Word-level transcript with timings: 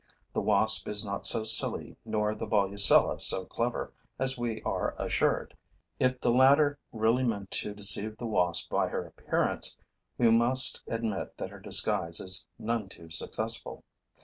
The 0.33 0.41
wasp 0.41 0.87
is 0.87 1.05
not 1.05 1.27
so 1.27 1.43
silly 1.43 1.95
nor 2.05 2.33
the 2.33 2.47
Volucella 2.47 3.21
so 3.21 3.45
clever 3.45 3.93
as 4.17 4.35
we 4.35 4.59
are 4.63 4.95
assured. 4.97 5.55
If 5.99 6.19
the 6.21 6.31
latter 6.31 6.79
really 6.91 7.23
meant 7.23 7.51
to 7.51 7.75
deceive 7.75 8.17
the 8.17 8.25
Wasp 8.25 8.71
by 8.71 8.87
her 8.87 9.05
appearance, 9.05 9.77
we 10.17 10.31
must 10.31 10.81
admit 10.87 11.37
that 11.37 11.51
her 11.51 11.59
disguise 11.59 12.19
is 12.19 12.47
none 12.57 12.89
too 12.89 13.11
successful. 13.11 13.83